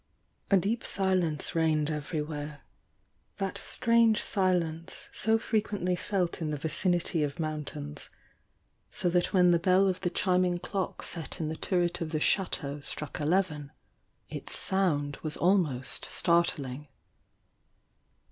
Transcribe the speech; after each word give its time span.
A 0.49 0.57
deep 0.57 0.83
silence 0.83 1.53
reigned 1.53 1.91
every 1.91 2.23
where—that 2.23 3.59
strange 3.59 4.19
silence 4.19 5.09
so 5.11 5.37
frequently 5.37 5.95
felt 5.95 6.41
in 6.41 6.49
the 6.49 6.57
vicinity 6.57 7.21
of 7.21 7.39
mountains,— 7.39 8.09
so 8.89 9.11
tiiat 9.11 9.27
when 9.27 9.51
the 9.51 9.59
bell 9.59 9.87
of 9.87 10.01
THE 10.01 10.09
YOUNG 10.09 10.13
DIANA 10.15 10.37
159 10.57 10.57
the 10.57 10.65
chiming 10.65 10.85
clock 10.87 11.03
set 11.03 11.39
in 11.39 11.49
the 11.49 11.55
turret 11.55 12.01
of 12.01 12.09
the 12.11 12.19
Chateau 12.19 12.79
struck 12.79 13.19
eleven, 13.19 13.71
its 14.27 14.57
sound 14.57 15.17
was 15.21 15.37
almost 15.37 16.05
startling. 16.05 16.87